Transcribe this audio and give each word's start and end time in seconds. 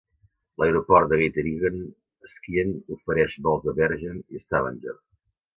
L'aeroport 0.61 1.11
de 1.11 1.19
Geiteryggen 1.19 1.77
a 2.29 2.31
Skien 2.37 2.73
ofereix 2.97 3.39
vols 3.49 3.71
a 3.73 3.77
Bergen 3.85 4.21
i 4.39 4.43
Stavanger. 4.47 4.99